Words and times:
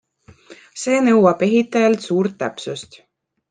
See 0.83 1.03
nõuab 1.09 1.45
ehitajalt 1.49 2.09
suurt 2.09 2.37
täpsust. 2.43 3.03